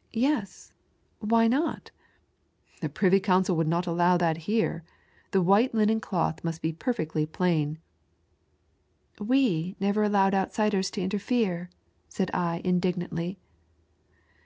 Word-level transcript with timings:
"Yes; 0.30 0.74
why 1.20 1.48
not 1.48 1.92
?""The 2.82 2.90
Privy 2.90 3.20
Council 3.20 3.56
would 3.56 3.66
not 3.66 3.86
allow 3.86 4.18
that 4.18 4.36
here, 4.44 4.84
the 5.30 5.40
white 5.40 5.72
linen 5.74 5.98
cloth 5.98 6.44
must 6.44 6.60
be 6.60 6.74
perfectly 6.74 7.24
plain,"" 7.24 7.78
We 9.18 9.74
never 9.80 10.02
allowed 10.02 10.34
outsiders 10.34 10.90
to 10.90 11.00
interfere," 11.02 11.70
said 12.10 12.30
I 12.34 12.60
indignantly. 12.62 13.38